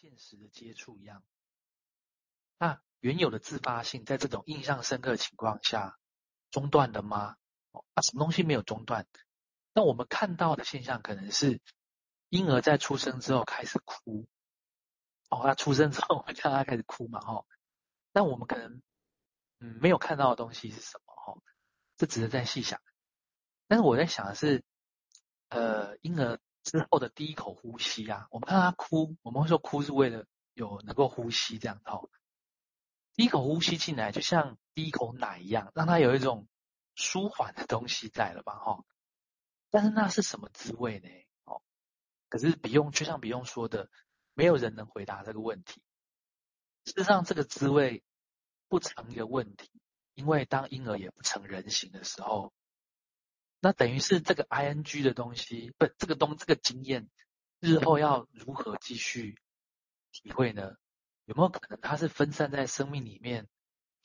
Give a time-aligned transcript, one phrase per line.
[0.00, 1.24] 现实的接触一样。
[2.56, 5.98] 那原有的自发性在这种印象深刻的情况下
[6.52, 7.36] 中断了吗？
[7.94, 9.08] 啊，什么东西没有中断？
[9.72, 11.60] 那我们看到的现象可能是
[12.28, 14.28] 婴儿在出生之后开始哭。
[15.30, 17.44] 哦，他出生之后，我们看他开始哭嘛，哈。
[18.12, 18.80] 但我们可能
[19.58, 21.12] 嗯没有看到的东西是什么？
[21.16, 21.42] 哈，
[21.96, 22.80] 这只是在细想。
[23.66, 24.62] 但是我在想的是，
[25.48, 26.38] 呃，婴儿
[26.70, 32.00] 之后的第一口呼吸啊，我们看他哭，我们会说哭是为了有能够呼吸这样，哈。
[33.14, 36.46] 第一口呼吸进来，就像第一口奶一样，让他有一种
[36.94, 38.84] 舒缓的东西在了吧，哈。
[39.70, 41.08] 但是那是什么滋味呢？
[41.44, 41.62] 哦，
[42.28, 43.90] 可是比用，就像比用说的。
[44.34, 45.82] 没有人能回答这个问题。
[46.84, 48.04] 事实上，这个滋味
[48.68, 49.68] 不成一个问题，
[50.14, 52.52] 因为当婴儿也不成人形的时候，
[53.60, 57.08] 那等于是这个 ing 的东西，不，这个东这个经验，
[57.60, 59.40] 日后要如何继续
[60.12, 60.76] 体会呢？
[61.24, 63.48] 有没有可能它是分散在生命里面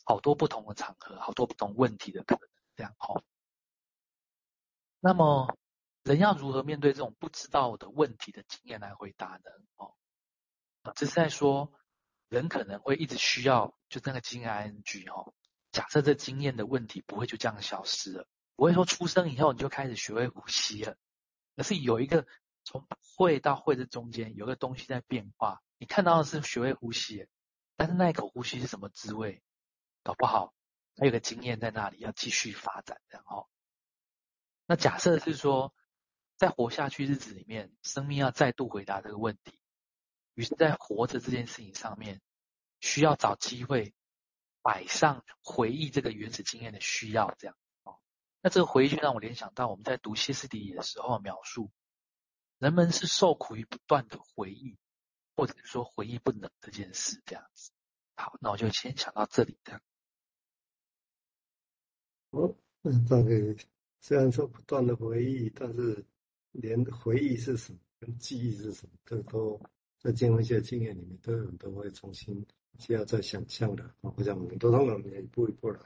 [0.04, 2.50] 好多不同的场合，好多不同问题的可能？
[2.76, 3.24] 这样哦。
[5.00, 5.58] 那么，
[6.04, 9.52] 人要如何面对这种不知道的问题的经验来回答呢？
[9.76, 9.94] 哦。
[10.96, 11.72] 这是在说，
[12.28, 15.34] 人可能会一直需要，就那个经验 ing 哦。
[15.72, 20.98] 假设这经验的问题不会就这样消失了，不会说出生以后你就开始学会呼吸了，
[21.56, 22.28] 而是有一个
[22.64, 25.62] 从会到会的中间有个东西在变化。
[25.78, 27.28] 你看到的是学会呼吸，
[27.76, 29.44] 但是那一口呼吸是什么滋味？
[30.04, 30.54] 搞不好
[30.98, 33.50] 还有个经验在那里要继续发展，然后，
[34.66, 35.74] 那假设是说，
[36.38, 39.60] 在活下去日子里面，生命要再度回答这个问题。
[40.36, 42.22] 于是，在活着这件事情上面，
[42.80, 43.94] 需要找机会
[44.62, 47.58] 摆上回忆这个原始经验的需要，这样。
[48.44, 51.72] 那这个回忆就让我联想到我们在读歇斯底里的时候描述，
[52.60, 54.78] 人们是受苦于不断的回忆，
[55.38, 57.72] 或者是说回忆不能这件事这样子。
[58.16, 59.82] 好，那我就先想到这里这样。
[62.32, 63.30] 哦，嗯，大概
[64.02, 66.06] 虽然说不断的回忆，但是
[66.52, 69.60] 连回忆是什么，跟记忆是什么，这都。
[70.00, 72.46] 在经文学经验里面，都有很多会重新
[72.78, 73.96] 需要再想象的。
[74.02, 75.80] 我想我们都通过我们一步一步来。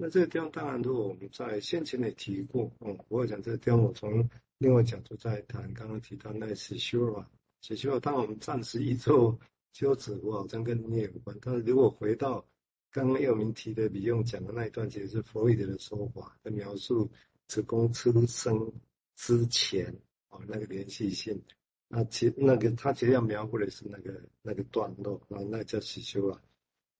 [0.00, 5.74] 那这个地方当然，如果我们在先前也提过，嗯，我会讲这个地方，我从另外角度再谈。
[5.74, 7.28] 刚刚提到那死修啊，
[7.62, 9.36] 死修啊，当我们暂时一做
[9.72, 11.36] 休止，我好像跟你也有关。
[11.42, 12.46] 但是如果回到
[12.92, 17.10] 刚刚佑明提的李用讲的那一段，其实是弗洛伊德的说法，的描述
[17.48, 18.72] 子宫出生
[19.16, 19.92] 之前
[20.28, 21.42] 哦那个联系性。
[21.88, 26.40] 那其那个他其实要描绘的是那个那个段落，那那叫喜修啊。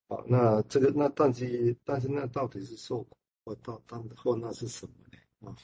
[0.08, 4.92] 好，那这个那但是但是那到底是受苦或到到后那是什么
[5.40, 5.50] 呢？
[5.50, 5.56] 啊，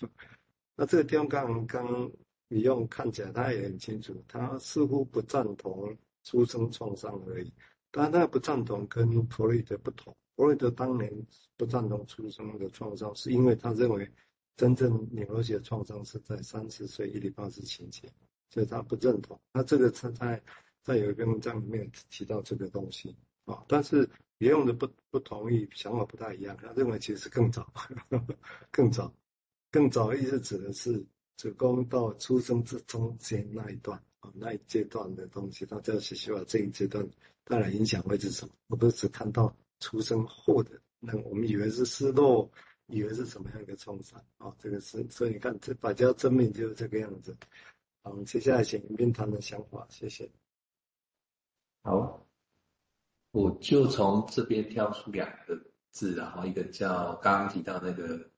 [0.77, 2.10] 那这个地方刚刚
[2.49, 7.53] 你用看起来他也很清楚，他似乎不赞同出生创伤而已。
[7.91, 11.11] 当然他不赞同跟弗洛伊德不同，弗洛伊德当年
[11.56, 14.11] 不赞同出生的创伤，是因为他认为
[14.56, 18.12] 真正纽罗西的创伤是在三十岁伊里巴斯情节。
[18.50, 20.41] 所以他不认同，那这个他在
[20.82, 26.56] 在有一篇文章里面提到这个东西啊，但是别用的不不同意，想法不太一样。
[26.56, 27.72] 他认为其实 更早，
[28.71, 29.12] 更早，
[29.71, 31.05] 更早意思指的是
[31.37, 35.66] 子宫到出生之中间那一段啊，那一阶段的东西。
[35.66, 37.06] 他就要学习把这一阶段
[37.44, 42.50] 带来影响会是什么，而不是只看到出生后的那我们以为是失落，
[42.87, 44.55] 以为是什么样一个创伤啊？
[44.59, 47.37] 这个是所以你看这百家争鸣就是这个样子。
[48.03, 50.31] 好，接下来请林斌谈的想法，谢谢。
[51.82, 52.23] 好，
[53.34, 55.58] 我就从这边挑出两个
[55.90, 58.30] 字，然后一个叫刚刚提到那个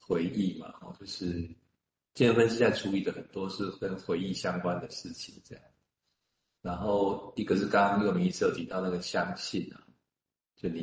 [0.00, 1.26] 回忆嘛，哦，就是
[2.14, 5.62] 精神分析在处理的很多是跟回忆相关的事情，这样。
[6.62, 9.84] 然后一个是刚刚那个名词有提到那个相信啊，
[10.56, 10.82] 就你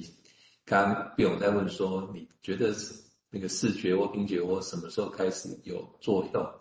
[0.64, 2.94] 刚刚不用在问说，你觉得是
[3.32, 6.54] 那个视觉或听觉或什么时候开始有作用？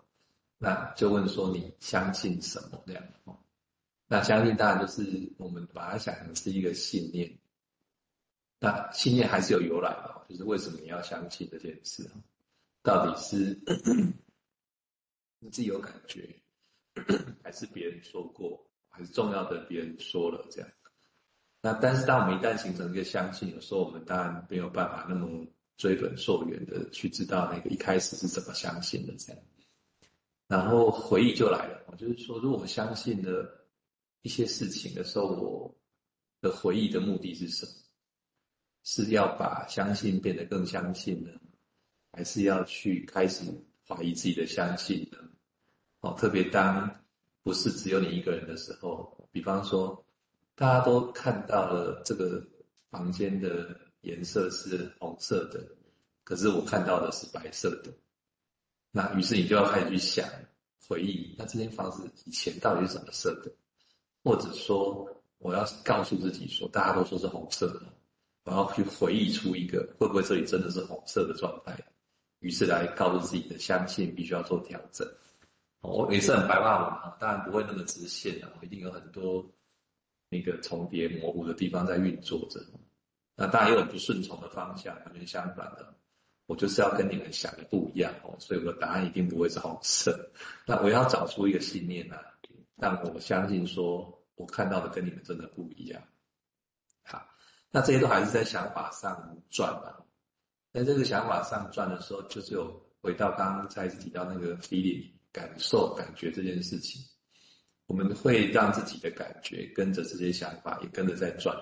[0.57, 3.03] 那就问说你相信什么这样？
[4.11, 7.31] 那相信当然就是我们把它想成是一个信念。
[8.59, 12.09] 那信念还是有由来的，就是为什么你要相信这件事？
[12.81, 13.57] 到底是
[15.39, 16.27] 你自己有感觉，
[17.43, 20.69] 还是别人说过，还是重要的别人说了这样？
[21.61, 25.45] 那但是当我们一旦形成一个相信，有时候我们当然没有办法那么
[25.77, 29.41] 追本溯源的去知道那个一开始是怎么相信的这样。
[30.47, 33.68] 然后回忆就来了，就是说，如果我相信了
[34.21, 35.75] 一些事情的时候，我
[36.41, 37.71] 的回忆的目的是什么？
[38.83, 41.29] 是要把相信变得更相信呢，
[42.11, 43.43] 还是要去开始
[43.85, 45.17] 怀疑自己的相信呢？
[45.99, 47.03] 哦，特别当
[47.43, 50.05] 不是只有你一个人的时候，比方说
[50.55, 52.41] 大家都看到了这个
[52.89, 55.61] 房间的颜色是红色的，
[56.23, 57.93] 可是我看到的是白色的。
[58.91, 60.27] 那于是你就要开始去想、
[60.87, 63.51] 回忆，那这间房子以前到底是什么色的？
[64.29, 65.09] 或者说，
[65.39, 67.81] 我要告诉自己说，大家都说是红色的，
[68.43, 71.75] 我要去回忆出一个会不会这里真的是红色的状态？
[72.41, 75.07] 于是来告诉自己的相信必须要做调整。
[75.81, 79.43] 我也是很白话文啊，当然不会那么直线啊，一定有很多
[80.29, 82.63] 那个重叠模糊的地方在运作着。
[83.35, 85.95] 那当然也有不顺从的方向，完全相反的。
[86.45, 90.29] 我就是要跟你们想的不一样哦，所以我的答案一定不会是红色。
[90.67, 92.21] 那我要找出一个信念啊，
[92.75, 96.01] 让我相信说我看到的跟你们真的不一样。
[97.03, 97.27] 好，
[97.71, 99.99] 那这些都还是在想法上转啊。
[100.71, 107.01] 在这个想法上转的时候，就是有回到刚刚再次提到那个 feeling 感受、感觉这件事情，
[107.87, 111.53] 我们会让自己的感觉跟着这些想法也跟着在转，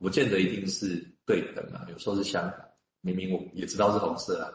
[0.00, 2.72] 不见得一定是对等啊，有时候是相反。
[3.02, 4.48] 明明我也知道是红色啊，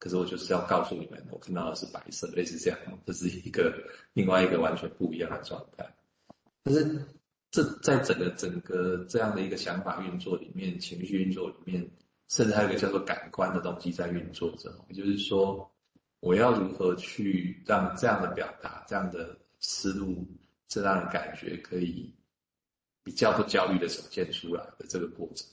[0.00, 3.72] 可是我就是要告诉你们，我看到的是白色，类似这样，这是一个
[4.12, 5.88] 另外一个完全不一样的状态。
[6.64, 7.04] 但是
[7.50, 11.90] 这在整个整个这样的一个想法运作里面，情绪运作里面，
[12.28, 14.72] 甚至还有一个叫做感官的东西在运作着。
[14.88, 15.70] 也就是说，
[16.20, 20.26] 我要如何去让这样的表达、这样的思路、
[20.68, 22.14] 这样的感觉，可以
[23.02, 25.46] 比较不焦虑的呈现出来的这个过程。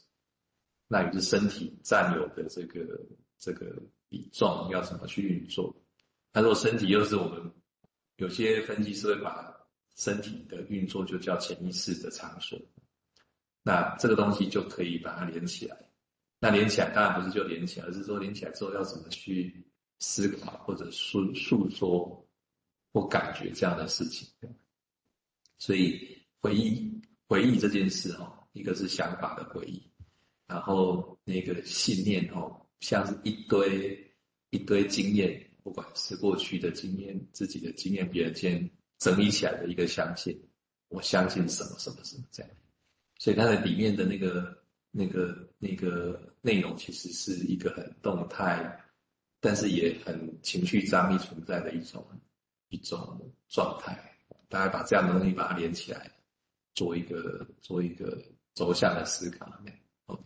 [0.88, 3.00] 那也是身体占有的这个
[3.38, 3.76] 这个
[4.08, 5.76] 比重要怎么去运作？
[6.32, 7.52] 那如果身体又是我们
[8.18, 9.59] 有些分析师会把
[10.00, 12.58] 身体的运作就叫潜意识的场所，
[13.64, 15.78] 那这个东西就可以把它连起来。
[16.40, 19.62] 那连起来当然不是就连起来，而是说连起来之后要怎么去
[20.00, 22.26] 思考或者诉诉说
[22.94, 24.26] 或感觉这样的事情。
[25.58, 26.90] 所以回忆
[27.28, 29.84] 回忆这件事哈，一个是想法的回忆。
[30.48, 34.16] 然后那个信念哦，像是一堆
[34.52, 40.40] 一堆经验，不管是过去的经验、自己的经验、别人间整理起来的一个相信。
[40.90, 42.52] 我相信什么什么什么这样，
[43.20, 44.58] 所以它的里面的那个
[44.90, 48.80] 那个那个内容，其实是一个很动态，
[49.40, 52.04] 但是也很情绪张力存在的一种
[52.70, 54.04] 一种状态。
[54.48, 56.10] 大家把这样的东西把它连起来，
[56.74, 58.20] 做一个做一个
[58.56, 59.46] 轴向的思考。
[60.08, 60.24] OK，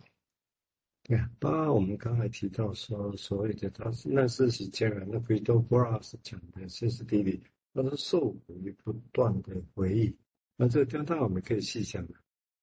[1.02, 7.42] 对啊，包括我们刚才提到说，所谓的他是那是是前人的 Friedrich Perls 讲的歇斯底里，
[7.74, 10.16] 他是受苦于不断的回忆。
[10.56, 12.06] 那这个当然我们可以细想，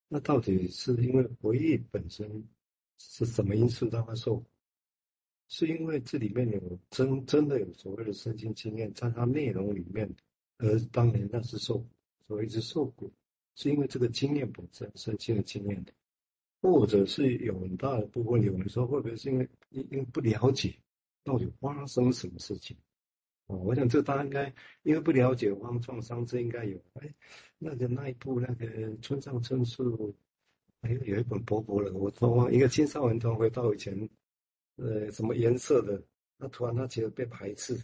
[0.08, 2.48] 那到底是因为回忆本身
[2.98, 4.46] 是什么因素让他受苦？
[5.50, 10.10] 是因为这里面有真真的有所谓的身心经验在它内容里面，
[10.58, 11.86] 而当年那是受，
[12.25, 13.12] 所谓是受苦，
[13.56, 15.92] 是因为这个经验本身身心的经验的。
[16.62, 20.74] 或者是有很大的部分，有人说会不会是因为因因为不了解
[21.24, 22.78] 到底发生什么事情？
[23.51, 24.53] 哦，我想这大家应该
[24.83, 26.77] 因为不了解发生创伤，这应该有。
[26.94, 27.13] 哎，
[27.57, 30.15] 那个那一部那个村上春树，
[30.80, 34.09] 哎，有一本薄薄的，我说一个青少年突然回到以前，
[34.77, 36.01] 呃，什么颜色的？
[36.38, 37.77] 那突然他觉得被排斥。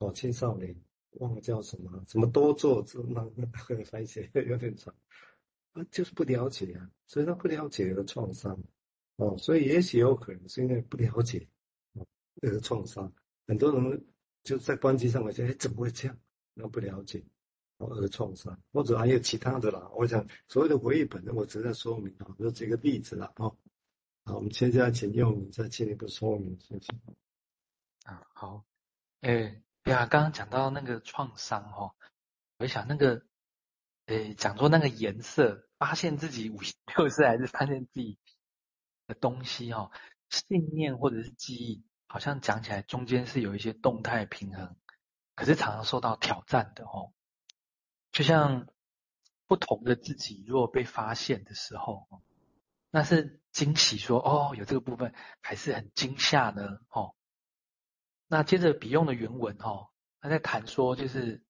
[0.00, 0.74] 哦，青少年
[1.18, 4.92] 忘了叫什么，什么多做，这那那个反写有点长。
[5.72, 8.58] 啊，就是不了解啊，所以他不了解的创伤，
[9.16, 11.46] 哦，所以也许有可能是因为不了解，
[11.92, 12.04] 哦，
[12.42, 13.12] 那个创伤，
[13.46, 14.04] 很多人
[14.42, 16.18] 就在关系上来讲，哎，怎么会这样？
[16.54, 17.24] 那不了解，
[17.78, 19.90] 哦，而创伤，或者还有其他的啦。
[19.94, 23.56] 我想所谓的回忆本身，我只是在说明啊，就这个例子啦，哦，
[24.24, 26.92] 好，我们现在请用你再进一步说明，谢谢。
[28.04, 28.64] 啊，好，
[29.20, 31.94] 哎，对啊，刚刚讲到那个创伤哈，
[32.58, 33.22] 我想那个。
[34.06, 38.18] 诶，讲说那个颜色，发现自己五颜六色，还是发现自己
[39.06, 39.92] 的东西哈、
[40.28, 44.76] 信念或者是记忆，好像讲起来中间是有一些动态平衡，
[45.36, 47.12] 可是常常受到挑战的哦。
[48.10, 48.66] 就像
[49.46, 52.08] 不同的自己，如果被发现的时候，
[52.90, 56.80] 那是惊喜说哦，有这个部分，还是很惊吓呢？
[56.88, 57.14] 哦，
[58.26, 59.90] 那接着比用的原文哈、哦，
[60.20, 61.44] 他在谈说就是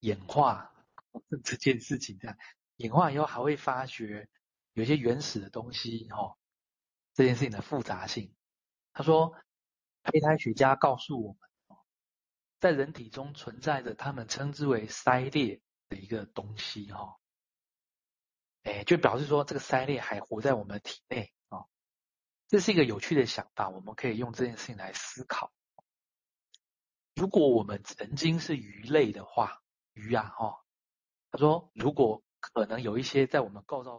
[0.00, 0.72] 演化。
[1.44, 2.38] 这件事情这样
[2.76, 4.30] 演化以后，还会发觉
[4.72, 6.38] 有一些原始的东西哈。
[7.12, 8.34] 这件事情的复杂性，
[8.94, 9.34] 他说，
[10.06, 11.78] 胚胎学家告诉我们，
[12.60, 17.16] 在人体中存在着他们称之为鳃裂的一个东西哈。
[18.62, 21.66] 哎，就表示说这个鳃裂还活在我们体内啊。
[22.48, 25.52] 这是一个有趣的想法，我们可以用这件事情来思考。
[27.14, 30.62] 如果我们曾经是鱼类的话，鱼啊哈。
[31.30, 33.94] 他说：“如果可能有一些在我们构造。”